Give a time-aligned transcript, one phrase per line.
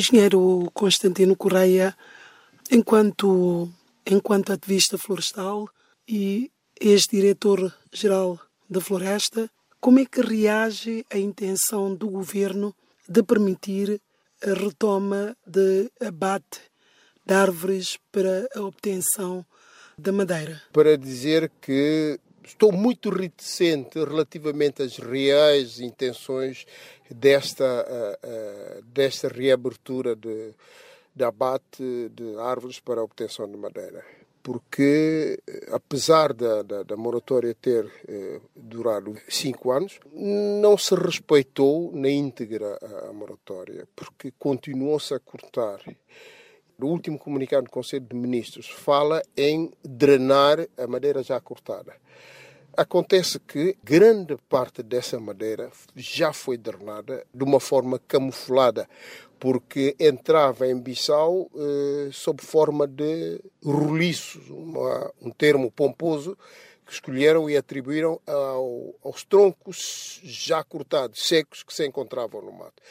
[0.00, 1.94] Engenheiro Constantino Correia,
[2.70, 3.68] enquanto,
[4.06, 5.68] enquanto ativista florestal
[6.08, 12.74] e ex-diretor-geral da Floresta, como é que reage a intenção do governo
[13.06, 14.00] de permitir
[14.42, 16.62] a retoma de abate
[17.26, 19.44] de árvores para a obtenção
[19.98, 20.62] da madeira?
[20.72, 22.18] Para dizer que
[22.50, 26.66] estou muito reticente relativamente às reais intenções
[27.10, 30.54] desta, uh, uh, desta reabertura de,
[31.14, 34.04] de abate de árvores para a obtenção de madeira.
[34.42, 35.38] Porque,
[35.70, 42.78] apesar da, da, da moratória ter eh, durado cinco anos, não se respeitou na íntegra
[42.80, 45.82] a, a moratória, porque continuou-se a cortar
[46.84, 51.94] o último comunicado do Conselho de Ministros fala em drenar a madeira já cortada.
[52.76, 58.88] Acontece que grande parte dessa madeira já foi drenada de uma forma camuflada,
[59.38, 64.42] porque entrava em Bissau eh, sob forma de roliços,
[65.20, 66.36] um termo pomposo
[66.86, 72.82] que escolheram e atribuíram ao, aos troncos já cortados, secos, que se encontravam no mato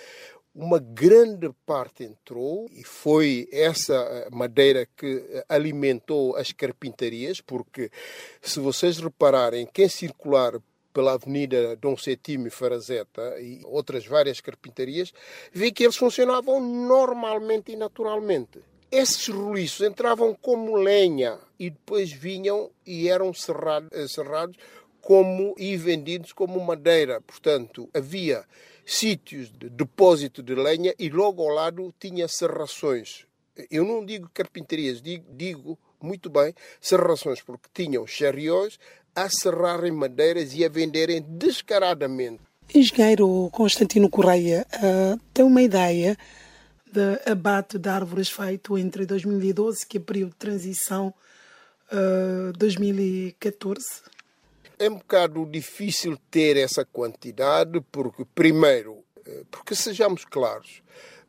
[0.54, 7.92] uma grande parte entrou e foi essa eh, madeira que eh, alimentou as carpintarias, porque
[8.42, 10.60] se vocês repararem, quem circular
[10.94, 15.14] pela Avenida Dom Setime Farazeta e outras várias carpintarias,
[15.54, 18.60] vê que eles funcionavam normalmente e naturalmente.
[18.92, 24.58] Esses roliços entravam como lenha e depois vinham e eram serrados, eh, serrados
[25.00, 27.22] como e vendidos como madeira.
[27.22, 28.44] Portanto, havia
[28.90, 33.26] sítios de depósito de lenha e logo ao lado tinha serrações.
[33.70, 38.80] Eu não digo carpintarias, digo, digo muito bem serrações, porque tinham chariots
[39.16, 42.42] a serrarem madeiras e a venderem descaradamente.
[42.74, 46.18] Engenheiro Constantino Correia uh, tem uma ideia
[46.92, 51.14] de abate de árvores feito entre 2012, que é período de transição,
[51.92, 53.86] uh, 2014?
[54.82, 60.82] É um bocado difícil ter essa quantidade, porque, primeiro, eh, porque sejamos claros,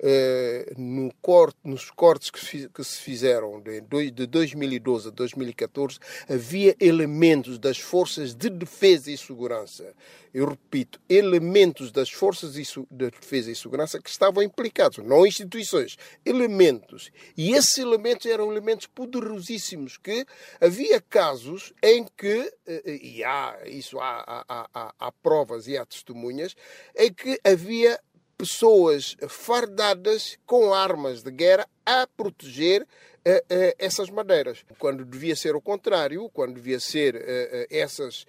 [0.02, 3.80] eh, no corte, nos cortes que, que, se fizeram de,
[4.10, 9.94] de 2012 a 2014, havia elementos das forças de defesa e segurança.
[10.32, 17.10] Eu repito, elementos das forças de defesa e segurança que estavam implicados, não instituições, elementos.
[17.36, 20.24] E esses elementos eram elementos poderosíssimos, que
[20.60, 25.84] havia casos em que, eh, e há isso há, há, há, há provas e há
[25.84, 26.54] testemunhas,
[26.96, 28.00] em que havia
[28.40, 34.64] pessoas fardadas com armas de guerra a proteger uh, uh, essas madeiras.
[34.78, 38.24] Quando devia ser o contrário, quando devia ser uh, essas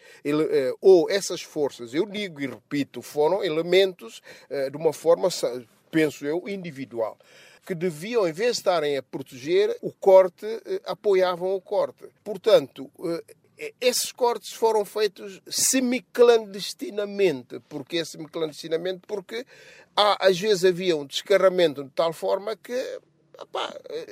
[0.81, 4.21] ou essas forças, eu digo e repito, foram elementos
[4.69, 5.29] de uma forma,
[5.89, 7.17] penso eu, individual
[7.65, 10.47] que deviam, em vez de estarem a proteger o corte,
[10.83, 12.05] apoiavam o corte.
[12.23, 12.89] Portanto,
[13.79, 17.59] esses cortes foram feitos semiclandestinamente.
[17.69, 19.01] Porquê é semiclandestinamente?
[19.07, 19.45] Porque
[19.95, 22.99] há, às vezes havia um descarramento de tal forma que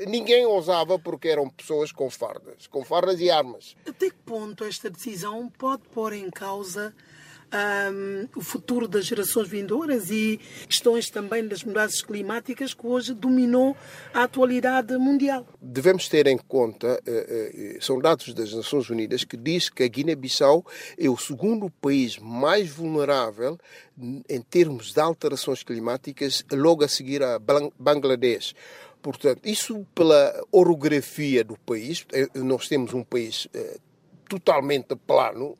[0.07, 3.75] ninguém ousava porque eram pessoas com fardas, com fardas e armas.
[3.87, 6.93] Até que ponto esta decisão pode pôr em causa
[7.53, 13.75] um, o futuro das gerações vindouras e questões também das mudanças climáticas que hoje dominou
[14.13, 15.47] a atualidade mundial.
[15.61, 19.87] Devemos ter em conta, uh, uh, são dados das Nações Unidas que diz que a
[19.87, 20.65] Guiné-Bissau
[20.97, 23.57] é o segundo país mais vulnerável
[24.29, 27.37] em termos de alterações climáticas, logo a seguir a
[27.77, 28.55] Bangladesh.
[29.01, 32.05] Portanto, isso pela orografia do país,
[32.35, 33.47] nós temos um país
[34.29, 35.57] totalmente plano,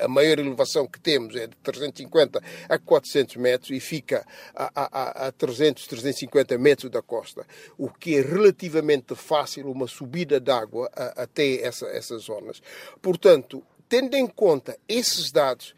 [0.00, 5.26] a maior elevação que temos é de 350 a 400 metros e fica a, a,
[5.26, 7.44] a 300, 350 metros da costa,
[7.76, 12.62] o que é relativamente fácil uma subida d'água até essa, essas zonas.
[13.02, 15.74] Portanto, tendo em conta esses dados,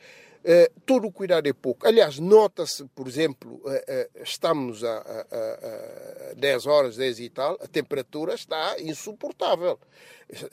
[0.46, 1.88] Uh, todo o cuidado é pouco.
[1.88, 7.58] Aliás, nota-se, por exemplo, uh, uh, estamos a, a, a, 10 horas, 10 e tal,
[7.60, 9.76] a temperatura está insuportável.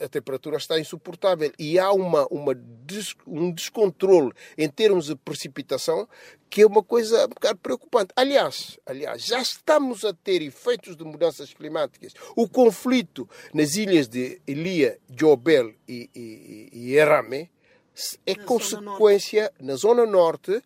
[0.00, 6.08] A temperatura está insuportável e há uma, uma des, um descontrole em termos de precipitação
[6.50, 8.12] que é uma coisa um bocado preocupante.
[8.16, 12.14] Aliás, aliás, já estamos a ter efeitos de mudanças climáticas.
[12.36, 17.50] O conflito nas ilhas de Elia, Jobel e, e, e Erame
[18.26, 20.62] é consequência, na Zona Norte,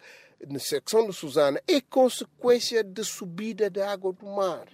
[0.46, 4.68] na secção de Susana, é consequência da subida da água do mar.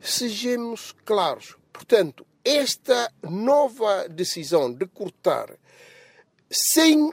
[0.00, 1.56] Sejamos claros.
[1.72, 5.58] Portanto, esta nova decisão de cortar,
[6.50, 7.12] sem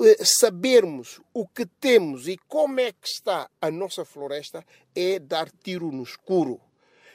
[0.00, 4.64] eh, sabermos o que temos e como é que está a nossa floresta,
[4.94, 6.60] é dar tiro no escuro.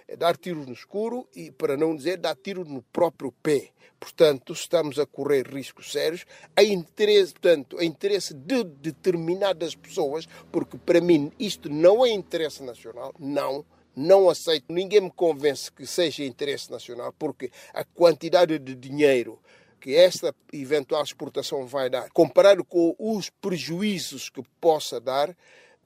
[0.08, 3.70] É dar tiro no escuro e, para não dizer, dar tiro no próprio pé.
[4.00, 10.78] Portanto, estamos a correr riscos sérios a interesse, portanto, a interesse de determinadas pessoas, porque
[10.78, 13.66] para mim isto não é interesse nacional, não
[13.96, 19.40] não aceito, ninguém me convence que seja interesse nacional, porque a quantidade de dinheiro
[19.80, 25.36] que esta eventual exportação vai dar, comparado com os prejuízos que possa dar,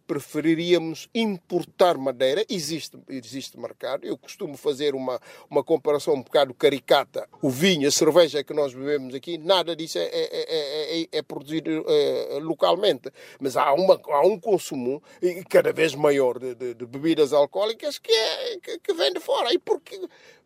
[0.08, 2.46] preferiríamos importar madeira.
[2.50, 4.06] Existe, existe mercado.
[4.06, 5.20] Eu costumo fazer uma,
[5.50, 7.28] uma comparação um bocado caricata.
[7.42, 11.86] O vinho, a cerveja que nós bebemos aqui, nada disso é, é, é, é produzido
[12.42, 13.12] localmente.
[13.40, 15.04] Mas há, uma, há um consumo
[15.50, 19.54] cada vez maior de, de, de bebidas alcoólicas que, é, que, que vem de fora.
[19.54, 20.00] E porque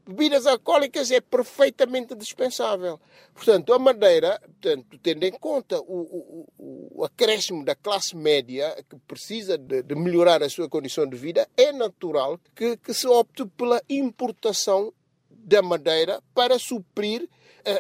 [0.06, 3.00] bebidas alcoólicas é perfeitamente dispensável.
[3.34, 8.96] Portanto, a Madeira, portanto, tendo em conta o, o, o acréscimo da classe média que
[9.08, 13.46] precisa de, de, melhorar a sua condição de vida, é natural que, que se opte
[13.46, 14.94] pela importação
[15.30, 17.28] da madeira para suprir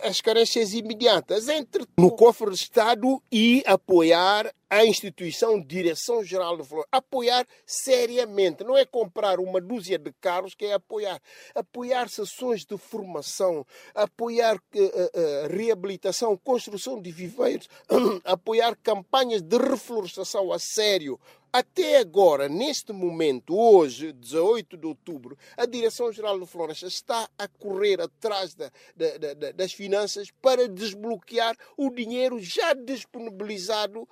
[0.03, 1.47] as carências imediatas.
[1.47, 6.87] Entre no cofre do Estado e apoiar a instituição Direção-Geral de Flores.
[6.89, 11.21] Apoiar seriamente, não é comprar uma dúzia de carros que é apoiar.
[11.53, 17.67] Apoiar sessões de formação, apoiar uh, uh, reabilitação, construção de viveiros,
[18.23, 21.19] apoiar campanhas de reflorestação a sério,
[21.53, 27.99] até agora, neste momento, hoje, 18 de outubro, a Direção-Geral de Florestas está a correr
[27.99, 34.07] atrás da, da, da, das finanças para desbloquear o dinheiro já disponibilizado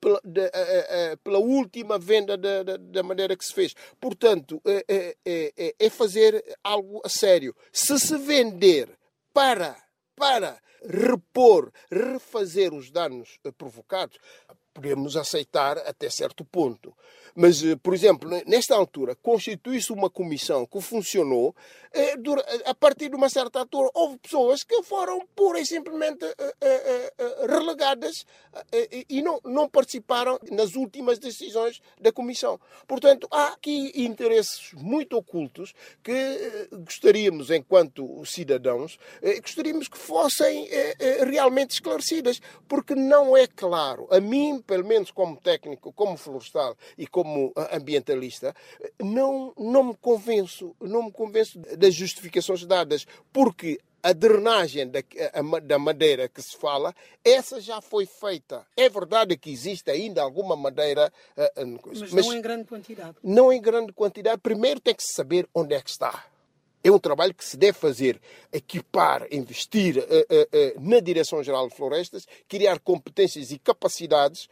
[0.00, 0.50] pela, de,
[1.22, 3.74] pela, última venda da, maneira que se fez.
[4.00, 5.16] Portanto, é, é,
[5.56, 7.54] é, é, fazer algo a sério.
[7.72, 8.90] Se se vender
[9.32, 9.76] para,
[10.16, 14.18] para repor, refazer os danos provocados,
[14.72, 16.94] podemos aceitar até certo ponto.
[17.34, 21.54] Mas, eh, por exemplo, nesta altura, constitui-se uma comissão que funcionou.
[21.92, 22.14] Eh,
[22.64, 26.24] a partir de uma certa altura, houve pessoas que foram pura e simplesmente
[26.60, 27.12] eh,
[27.48, 28.26] relegadas
[29.08, 32.60] e não, não participaram nas últimas decisões da comissão.
[32.86, 38.98] Portanto, há aqui interesses muito ocultos que gostaríamos, enquanto cidadãos,
[39.40, 40.68] gostaríamos que fossem
[41.26, 44.06] realmente esclarecidas, porque não é claro.
[44.10, 48.52] A mim, pelo menos como técnico, como florestal e como como ambientalista,
[49.00, 54.98] não, não me convenço, não me convenço das justificações dadas, porque a drenagem da,
[55.62, 56.92] da, madeira que se fala,
[57.24, 58.66] essa já foi feita.
[58.76, 61.12] É verdade que existe ainda alguma madeira.
[61.86, 63.16] Mas, mas não em grande quantidade.
[63.22, 64.40] Não em grande quantidade.
[64.40, 66.24] Primeiro tem que se saber onde é que está.
[66.84, 68.20] É um trabalho que se deve fazer,
[68.52, 74.48] equipar, investir uh, uh, uh, na Direção-Geral de Florestas, criar competências e capacidades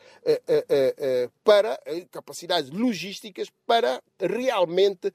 [1.42, 1.78] para
[2.10, 5.12] capacidades logísticas para realmente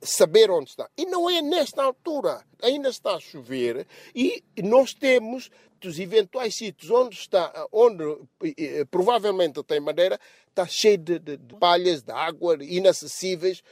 [0.00, 0.88] saber onde está.
[0.96, 2.42] E não é nesta altura.
[2.62, 5.50] Ainda está a chover e nós temos
[5.80, 8.02] dos eventuais sítios onde está, onde
[8.90, 10.18] provavelmente tem madeira,
[10.48, 13.62] está cheio de, de, de palhas, de água, inacessíveis,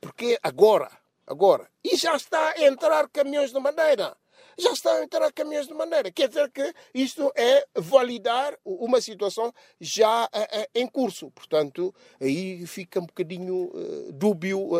[0.00, 0.90] porque agora
[1.26, 1.68] agora.
[1.84, 4.16] E já está a entrar caminhões de madeira.
[4.58, 6.10] Já está a entrar caminhões de madeira.
[6.10, 11.30] Quer dizer que isto é validar uma situação já é, é, em curso.
[11.30, 14.70] Portanto, aí fica um bocadinho uh, dúbio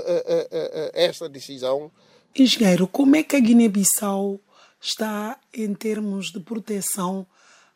[0.94, 1.92] esta decisão.
[2.34, 4.40] Engenheiro, como é que a Guiné-Bissau
[4.80, 7.26] está em termos de proteção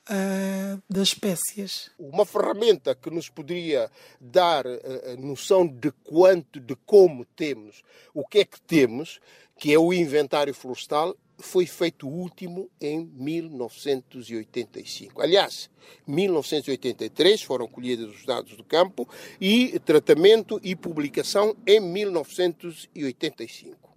[0.08, 1.90] uh, das espécies.
[1.98, 3.90] Uma ferramenta que nos poderia
[4.20, 4.80] dar uh,
[5.18, 7.82] noção de quanto, de como temos,
[8.14, 9.18] o que é que temos,
[9.58, 15.20] que é o inventário florestal, foi feito o último em 1985.
[15.22, 15.68] Aliás,
[16.06, 19.08] 1983 foram colhidos os dados do campo
[19.40, 23.89] e tratamento e publicação em 1985.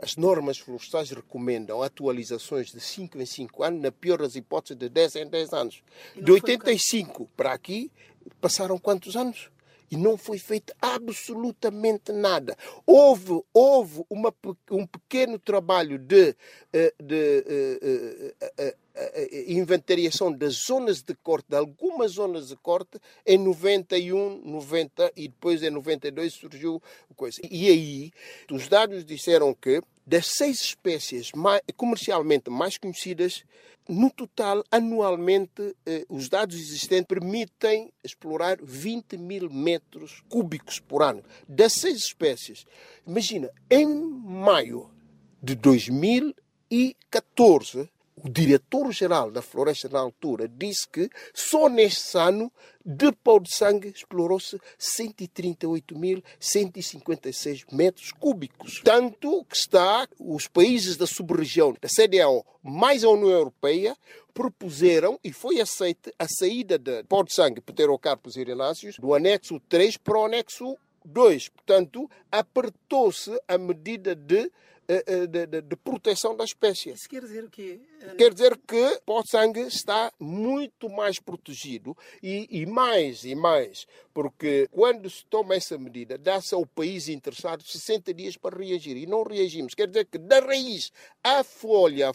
[0.00, 4.88] As normas florestais recomendam atualizações de 5 em 5 anos, na pior das hipóteses, de
[4.88, 5.82] 10 em 10 anos.
[6.14, 7.90] De 85 para aqui,
[8.40, 9.50] passaram quantos anos?
[9.90, 12.56] E não foi feito absolutamente nada.
[12.86, 14.34] Houve, houve uma,
[14.70, 16.34] um pequeno trabalho de,
[16.72, 18.76] eh, de, de, de
[19.48, 25.62] inventariação das zonas de corte, de algumas zonas de corte, em 91, 90 e depois
[25.62, 26.82] em 92 surgiu
[27.16, 27.40] coisa.
[27.48, 28.12] E aí,
[28.50, 33.44] os dados disseram que das seis espécies mais, comercialmente mais conhecidas,
[33.88, 41.22] no total, anualmente, eh, os dados existentes permitem explorar 20 mil metros cúbicos por ano.
[41.48, 42.66] Das seis espécies.
[43.06, 44.90] Imagina, em maio
[45.42, 47.88] de 2014,
[48.24, 52.52] o diretor-geral da floresta na altura disse que só neste ano
[52.84, 58.80] de pau de sangue explorou-se 138.156 metros cúbicos.
[58.82, 63.96] Tanto que está os países da sub-região da CDAO mais a União Europeia
[64.32, 69.96] propuseram e foi aceita a saída de pau de sangue pterocarpos irináceos do anexo 3
[69.96, 71.48] para o anexo 2.
[71.48, 74.50] Portanto, apertou-se a medida de
[74.88, 76.90] de, de, de, proteção da espécie.
[76.90, 77.78] Isso quer dizer o quê?
[78.16, 84.66] Quer dizer que o sangue está muito mais protegido e, e, mais e mais, porque
[84.70, 89.22] quando se toma essa medida, dá-se ao país interessado 60 dias para reagir e não
[89.24, 89.74] reagimos.
[89.74, 90.90] Quer dizer que da raiz
[91.22, 92.10] à folha,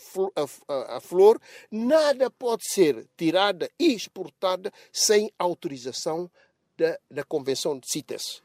[0.67, 1.39] à flor,
[1.69, 6.29] nada pode ser tirada e exportada sem autorização
[6.75, 8.41] da, da Convenção de CITES.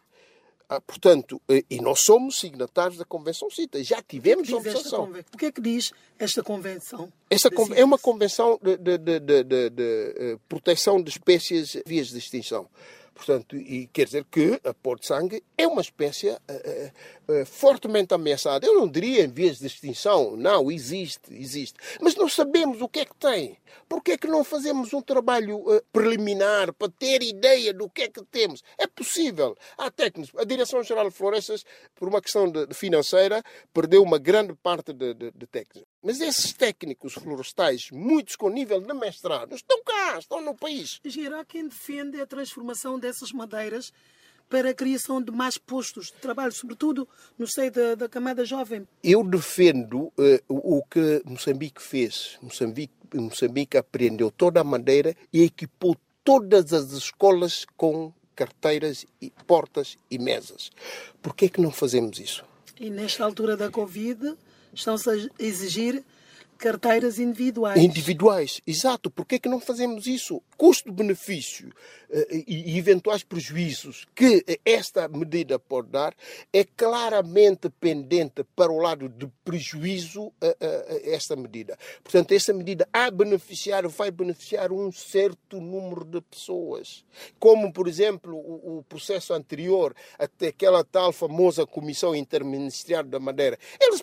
[0.71, 3.83] Ah, portanto, eh, e nós somos signatários da Convenção CITA.
[3.83, 5.11] Já tivemos observação.
[5.33, 7.11] O que é que diz esta Convenção?
[7.31, 12.69] Esta é uma convenção de, de, de, de, eh, proteção de espécies vias de extinção.
[13.19, 18.65] Portanto, e quer dizer que a de sangue é uma espécie uh, uh, fortemente ameaçada.
[18.65, 21.75] Eu não diria em vias de extinção, não, existe, existe.
[22.01, 23.59] Mas nós sabemos o que é que tem.
[23.89, 28.03] Por que é que não fazemos um trabalho uh, preliminar para ter ideia do que
[28.03, 28.63] é que temos?
[28.79, 29.57] É possível.
[29.77, 30.33] Há técnicos.
[30.41, 31.65] A Direção-Geral de Florestas,
[31.97, 33.43] por uma questão de, de financeira,
[33.75, 35.91] perdeu uma grande parte de, de, de técnicos.
[36.03, 41.01] Mas esses técnicos florestais, muitos com nível de mestrado, estão cá, estão no país.
[41.39, 43.93] Há quem defende a transformação dessas madeiras
[44.49, 47.07] para a criação de mais postos de trabalho, sobretudo
[47.39, 48.87] no seio da, da camada jovem.
[49.03, 50.13] Eu defendo uh,
[50.49, 52.39] o que Moçambique fez.
[52.41, 59.97] Moçambique, Moçambique aprendeu toda a madeira e equipou todas as escolas com carteiras, e portas
[60.09, 60.71] e mesas.
[61.21, 62.45] Por que é que não fazemos isso?
[62.79, 64.37] E nesta altura da Covid
[64.73, 66.05] estão-se a exigir
[66.59, 67.81] carteiras individuais.
[67.81, 69.11] Individuais, exato.
[69.11, 70.43] Por que é que não fazemos isso?
[70.57, 76.15] Custo-benefício uh, e eventuais prejuízos que esta medida pode dar
[76.53, 81.79] é claramente pendente para o lado de prejuízo uh, uh, esta medida.
[82.03, 87.05] Portanto, esta medida a beneficiar vai beneficiar um certo número de pessoas.
[87.39, 93.59] Como, por exemplo, o, o processo anterior, até aquela tal famosa Comissão Interministerial da Madeira.
[93.81, 94.03] Eles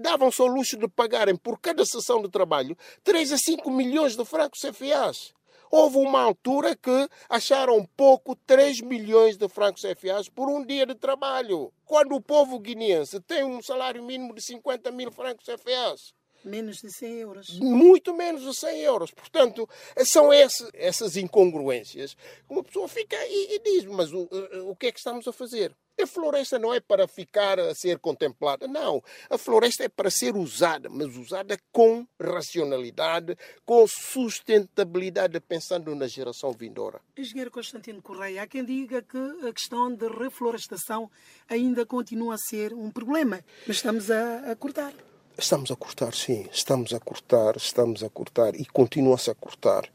[0.00, 4.16] davam só o luxo de pagarem por cada sessão de trabalho 3 a 5 milhões
[4.16, 5.32] de francos CFAs.
[5.70, 10.94] Houve uma altura que acharam pouco 3 milhões de francos CFAs por um dia de
[10.94, 11.72] trabalho.
[11.86, 16.12] Quando o povo guineense tem um salário mínimo de 50 mil francos CFAs.
[16.44, 17.58] Menos de 100 euros.
[17.60, 19.10] Muito menos de 100 euros.
[19.12, 19.68] Portanto,
[20.04, 22.16] são esse, essas incongruências.
[22.50, 24.28] Uma pessoa fica e, e diz: mas o,
[24.66, 25.74] o que é que estamos a fazer?
[26.00, 29.02] A floresta não é para ficar a ser contemplada, não.
[29.30, 36.52] A floresta é para ser usada, mas usada com racionalidade, com sustentabilidade, pensando na geração
[36.52, 37.00] vindoura.
[37.16, 41.10] Engenheiro Constantino Correia, há quem diga que a questão de reflorestação
[41.48, 44.92] ainda continua a ser um problema, mas estamos a, a cortar.
[45.38, 49.90] Estamos a cortar, sim, estamos a cortar, estamos a cortar e continua-se a cortar.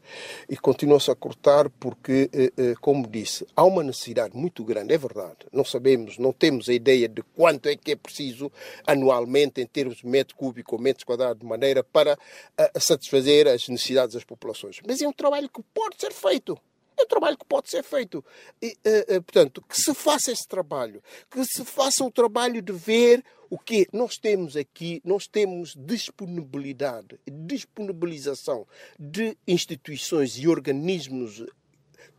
[0.48, 4.98] E continua-se a cortar porque, eh, eh, como disse, há uma necessidade muito grande, é
[4.98, 5.36] verdade.
[5.52, 8.50] Não sabemos, não temos a ideia de quanto é que é preciso
[8.84, 12.18] anualmente em termos de metro cúbico ou metros quadrados de maneira para
[12.56, 14.80] eh, satisfazer as necessidades das populações.
[14.86, 16.58] Mas é um trabalho que pode ser feito.
[16.98, 18.24] É um trabalho que pode ser feito.
[18.60, 18.76] E,
[19.20, 23.88] portanto, que se faça esse trabalho, que se faça o trabalho de ver o que
[23.92, 28.66] nós temos aqui, nós temos disponibilidade, disponibilização
[28.98, 31.44] de instituições e organismos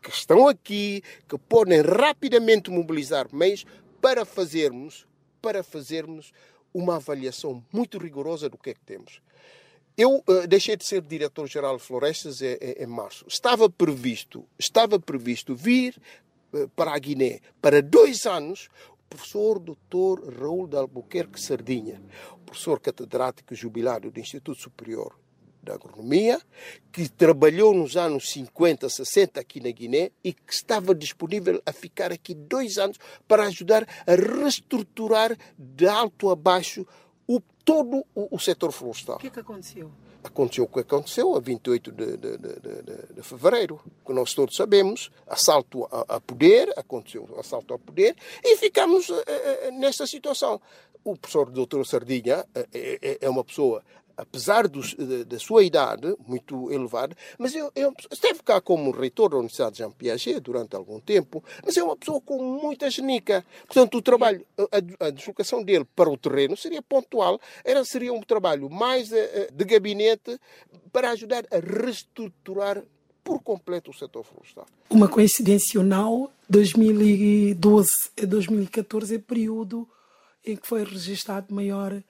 [0.02, 3.66] que estão aqui, que podem rapidamente mobilizar meios
[4.02, 5.06] para fazermos,
[5.42, 6.32] para fazermos
[6.74, 9.22] uma avaliação muito rigorosa do que é que temos.
[10.00, 13.26] Eu uh, deixei de ser diretor-geral de florestas em, em, em, março.
[13.28, 16.02] Estava previsto, estava previsto vir
[16.54, 18.70] uh, para a Guiné para dois anos
[19.10, 20.40] professor Dr.
[20.40, 22.02] Raul de Albuquerque Sardinha,
[22.46, 25.20] professor catedrático jubilado do Instituto Superior
[25.62, 26.40] da Agronomia,
[26.94, 32.14] que trabalhou nos anos 50, 60 aqui na Guiné e que estava disponível a ficar
[32.14, 36.88] aqui dois anos para ajudar a reestruturar de alto a baixo o,
[37.70, 39.18] todo o, o setor florestal.
[39.18, 39.92] O que, é que aconteceu?
[40.22, 45.10] aconteceu o que aconteceu a 28 de, de, de, de fevereiro, que nós todos sabemos,
[45.26, 50.60] assalto a, a, poder, aconteceu assalto a poder, e ficamos uh, uh, nesta situação.
[51.06, 53.82] O professor doutor Sardinha uh, é uma pessoa
[54.20, 54.96] apesar dos,
[55.26, 59.78] da sua idade muito elevada, mas eu, eu esteve cá como reitor da Universidade de
[59.80, 63.46] Jean Piaget durante algum tempo, mas é uma pessoa com muita genica.
[63.66, 68.22] Portanto, o trabalho, a, a deslocação dele para o terreno seria pontual, era, seria um
[68.22, 69.16] trabalho mais uh,
[69.52, 70.40] de gabinete
[70.92, 72.84] para ajudar a reestruturar
[73.24, 74.66] por completo o setor florestal.
[74.90, 77.90] Uma coincidência ou não, 2012
[78.22, 79.88] a 2014 é período
[80.44, 82.02] em que foi registrado maior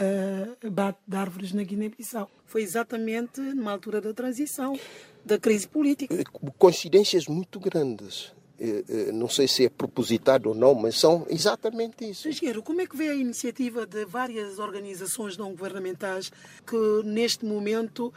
[0.00, 2.30] uh, abate de árvores na Guiné-Bissau.
[2.46, 4.78] Foi exatamente numa altura da transição,
[5.24, 6.14] da crise política.
[6.14, 6.24] Eh,
[6.58, 8.32] coincidências muito grandes.
[8.58, 12.28] Eh, não sei se é propositado ou não, mas são exatamente isso.
[12.28, 16.30] Engenheiro, como é que vê a iniciativa de várias organizações não governamentais
[16.66, 18.12] que, neste momento,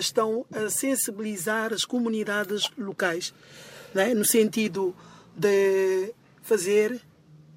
[0.00, 3.32] estão a sensibilizar as comunidades locais,
[3.94, 4.14] né?
[4.14, 4.94] no sentido
[5.36, 7.00] de fazer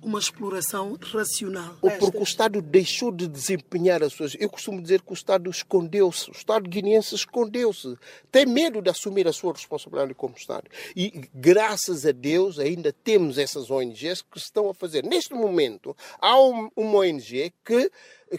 [0.02, 1.78] uma exploração racional.
[1.82, 4.36] Ou porque o Estado deixou de desempenhar as suas.
[4.40, 7.98] Eu costumo dizer que o Estado escondeu-se, o Estado guineense escondeu-se,
[8.32, 10.70] tem medo de assumir a sua responsabilidade como Estado.
[10.96, 15.04] E graças a Deus ainda temos essas ONGs que estão a fazer.
[15.04, 17.92] Neste momento, há uma ONG que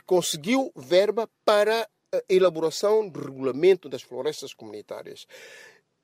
[0.07, 5.27] conseguiu verba para a elaboração de regulamento das florestas comunitárias.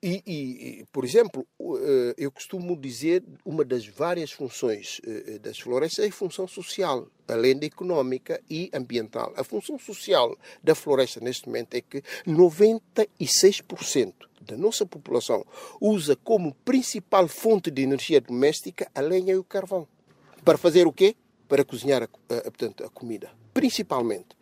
[0.03, 6.05] E, e, por exemplo, eh, eu costumo dizer uma das várias funções eh, das florestas
[6.05, 9.33] é a função social, além da económica e ambiental.
[9.37, 14.12] A função social da floresta neste momento é que 96%
[14.43, 15.47] da nossa população
[15.81, 19.88] usa como principal fonte de energia doméstica a lenha e o carvão.
[20.45, 21.17] Para fazer o quê?
[21.49, 22.09] Para cozinhar a,
[22.43, 24.37] portanto, a comida, principalmente.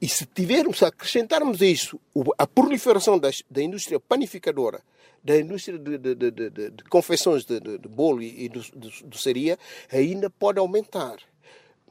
[0.00, 1.98] E se tivermos, se acrescentarmos a isso
[2.36, 4.82] a proliferação das, da indústria panificadora,
[5.26, 8.72] da indústria de, de, de, de, de confecções de, bolo e, de
[9.04, 9.58] doçaria,
[9.90, 11.16] ainda pode aumentar.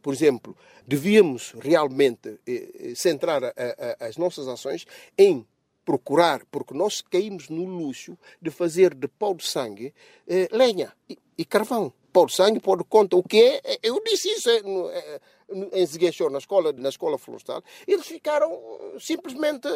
[0.02, 0.56] Por exemplo,
[0.88, 4.86] devíamos realmente eh, eh, centrar a, a, as nossas ações
[5.18, 5.46] em
[5.84, 9.94] procurar, porque nós caímos no luxo de fazer de pau de sangue
[10.28, 13.80] eh, lenha e, e carvão pôr sangue, pôr conta o que é.
[13.84, 17.64] Eu disse isso eh, eh, em Ziguinchor, na escola, na escola florestal.
[17.88, 19.68] Eles ficaram eh, simplesmente.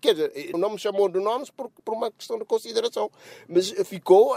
[0.00, 3.10] Quer dizer, não me chamou de nomes por, por uma questão de consideração,
[3.48, 4.36] mas ficou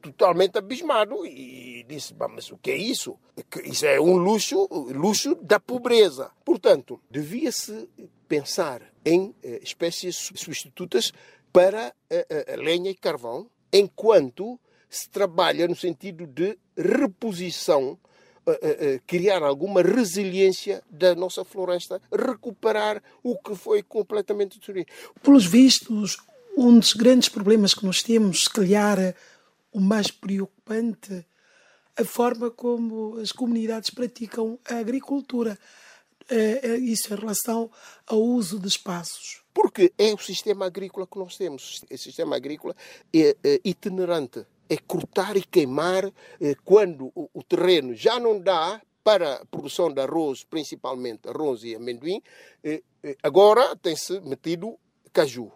[0.00, 3.18] totalmente abismado e disse: Mas o que é isso?
[3.64, 6.30] Isso é um luxo, luxo da pobreza.
[6.44, 7.88] Portanto, devia-se
[8.28, 11.12] pensar em espécies substitutas
[11.52, 11.94] para
[12.52, 17.98] a lenha e carvão, enquanto se trabalha no sentido de reposição,
[19.06, 24.88] criar alguma resiliência da nossa floresta, recuperar o que foi completamente destruído.
[25.22, 26.16] Pelos vistos,
[26.56, 29.14] um dos grandes problemas que nós temos, se calhar
[29.72, 31.26] o mais preocupante,
[31.96, 35.58] a forma como as comunidades praticam a agricultura.
[36.82, 37.70] Isso em relação
[38.06, 39.42] ao uso de espaços.
[39.52, 41.82] Porque é o sistema agrícola que nós temos.
[41.90, 42.76] O sistema agrícola
[43.12, 48.80] é, é itinerante é cortar e queimar eh, quando o, o terreno já não dá
[49.02, 52.22] para a produção de arroz, principalmente arroz e amendoim,
[52.62, 54.78] eh, eh, agora tem-se metido
[55.12, 55.50] caju.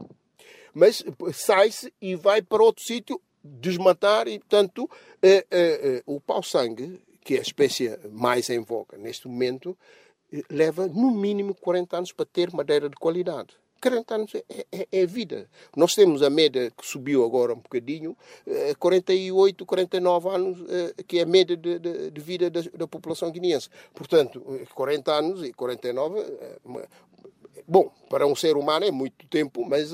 [0.73, 4.89] Mas sai-se e vai para outro sítio desmatar e, portanto,
[6.07, 9.77] o pau-sangue, que é a espécie mais em voga neste momento,
[10.49, 13.55] leva no mínimo 40 anos para ter madeira de qualidade.
[13.83, 15.49] 40 anos é, é, é, vida.
[15.77, 18.17] Nós temos a média que subiu agora um bocadinho,
[18.79, 22.87] 48, eh, 49 anos, eh, que é a média de, de, de vida da, da,
[22.87, 23.69] população guineense.
[23.93, 24.41] Portanto,
[24.75, 26.25] 40 eh, anos e 49,
[27.67, 29.91] bom, para um ser humano é muito tempo, mas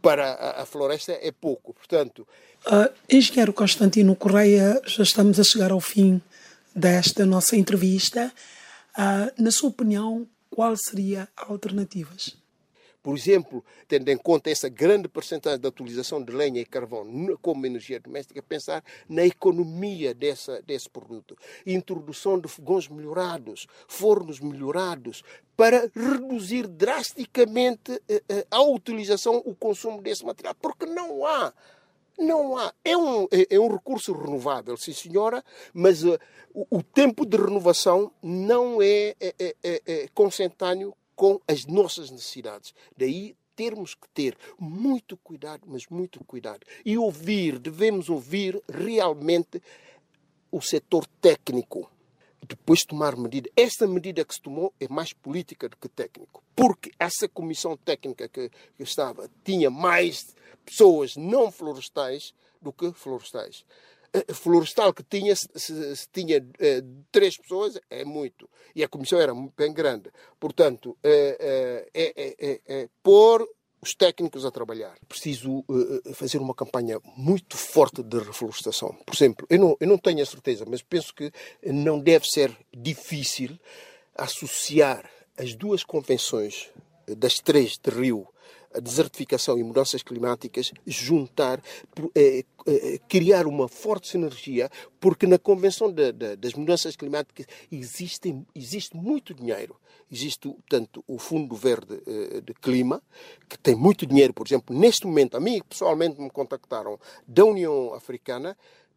[0.00, 1.74] para a, a floresta é pouco.
[1.74, 2.26] Portanto.
[2.66, 6.22] Uh, engenheiro Constantino Correia, já estamos a chegar ao fim
[6.74, 8.32] desta nossa entrevista.
[8.96, 12.45] Uh, na sua opinião, qual seria alternativas?
[13.06, 17.06] Por exemplo, tendo em conta essa grande porcentagem de utilização de lenha e carvão
[17.40, 21.38] como energia doméstica, pensar na economia dessa, desse produto.
[21.64, 25.22] Introdução de fogões melhorados, fornos melhorados,
[25.56, 31.54] para reduzir drasticamente eh, eh, a utilização, o consumo desse material, porque não há
[32.18, 32.74] não há.
[32.84, 36.18] É um, é, é um recurso renovável, sim senhora, mas uh,
[36.52, 42.10] o, o, tempo de renovação não é, é, é, é, é consentâneo com as nossas
[42.10, 42.72] necessidades.
[42.96, 46.60] Daí termos que ter muito cuidado, mas muito cuidado.
[46.84, 49.60] E ouvir, devemos ouvir realmente
[50.52, 51.90] o setor técnico.
[52.46, 53.50] Depois tomar medida.
[53.56, 56.44] Esta medida que se tomou é mais política do que técnico.
[56.54, 63.64] Porque essa comissão técnica que, que estava tinha mais pessoas não florestais do que florestais.
[64.32, 66.44] Florestal que tinha, se, se tinha
[67.10, 68.48] três pessoas, é muito.
[68.74, 70.10] E a comissão era bem grande.
[70.38, 73.46] Portanto, é, é, é, é pôr
[73.80, 74.96] os técnicos a trabalhar.
[75.08, 78.96] Preciso uh, fazer uma campanha muito forte de reflorestação.
[79.06, 81.30] Por exemplo, eu não, eu não tenho a certeza, mas penso que
[81.64, 83.58] não deve ser difícil
[84.14, 86.70] associar as duas convenções
[87.06, 88.26] das três de Rio
[88.74, 91.62] a desertificação e mudanças climáticas, juntar,
[92.14, 98.36] é, é, criar uma forte sinergia, porque na Convenção de, de, das Mudanças Climáticas existe,
[98.54, 99.76] existe muito dinheiro.
[100.10, 103.02] Existe, portanto, o Fundo Verde eh, de Clima,
[103.48, 107.92] que tem muito dinheiro, por exemplo, neste momento, a mim pessoalmente me contactaram da União
[107.92, 108.56] Africana,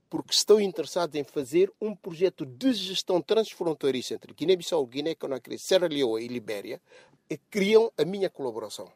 [0.09, 6.21] porque estão interessados em fazer um projeto de gestão transfronteiriça entre Guiné-Bissau, Guiné-Conakry, Serra Leoa
[6.21, 6.81] e Libéria,
[7.49, 8.91] criam a minha colaboração.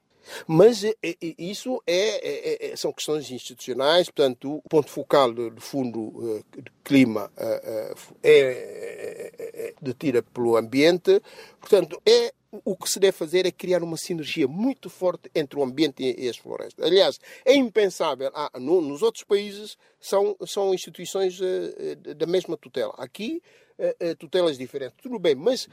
[0.48, 5.62] Mas é, é, isso é, é, é, são questões institucionais, portanto, o ponto focal do,
[5.62, 11.22] Fundo eh, de Clima eh, eh, é, detida pelo ambiente,
[11.60, 12.34] portanto, é
[12.64, 16.30] o que se deve fazer é criar uma sinergia muito forte entre o ambiente e
[16.30, 16.86] as florestas.
[16.86, 18.32] Aliás, é impensável.
[18.36, 22.94] Ah, no, nos outros países são, são instituições uh, da mesma tutela.
[22.98, 23.42] Aqui,
[23.80, 24.98] uh, tutelas diferentes.
[25.02, 25.68] Tudo bem, mas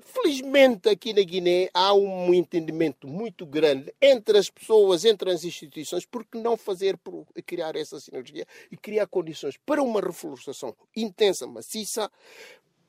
[0.00, 6.06] Felizmente, aqui na Guiné há um entendimento muito grande entre as pessoas, entre as instituições,
[6.06, 6.98] porque não fazer
[7.44, 12.10] criar essa sinergia e criar condições para uma reflorestação intensa, maciça,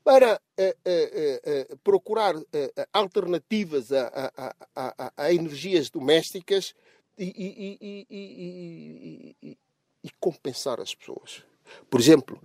[0.04, 2.36] para uh, uh, uh, procurar
[2.92, 6.76] alternativas a, a, a, a, energias domésticas
[7.18, 8.08] e, e,
[9.42, 9.58] e,
[10.04, 11.44] e compensar as pessoas.
[11.90, 12.42] Por exemplo,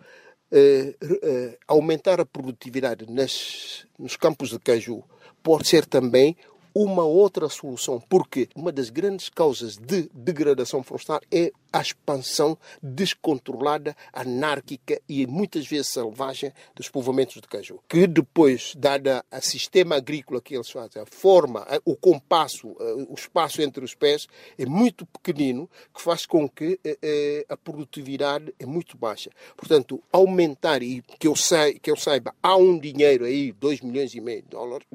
[1.67, 5.05] aumentar a produtividade nas, nos campos de caju
[5.43, 6.37] pode ser também
[6.83, 13.97] uma outra solução, porque uma das grandes causas de degradação florestal é a expansão descontrolada,
[14.13, 20.41] anárquica e muitas vezes selvagem dos povoamentos de caju, que depois, dada a sistema agrícola
[20.41, 22.69] que eles fazem, a forma, o compasso,
[23.09, 27.57] o espaço entre os pés é muito pequenino, que faz com que eh, eh, a
[27.57, 29.31] produtividade é muito baixa.
[29.57, 34.15] Portanto, aumentar, e que eu, sei, que eu saiba, há um dinheiro aí, 2 milhões
[34.15, 34.87] e meio de dólares,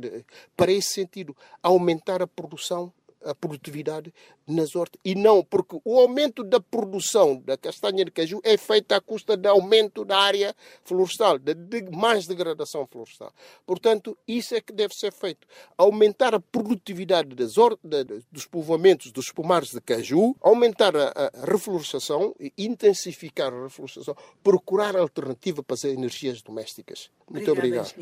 [0.56, 1.36] para esse sentido,
[1.74, 2.92] aumentar a produção
[3.26, 4.14] a produtividade
[4.46, 5.00] nas hortas.
[5.04, 9.38] E não, porque o aumento da produção da castanha de caju é feito à custa
[9.38, 13.34] de aumento da área florestal, de, de mais degradação florestal.
[13.66, 15.48] Portanto, isso é que deve ser feito.
[15.78, 22.36] Aumentar a produtividade das de, dos povoamentos dos pomares de caju, aumentar a, a reflorestação
[22.40, 27.10] e intensificar a reflorestação, procurar alternativa para as energias domésticas.
[27.30, 27.94] Muito obrigado.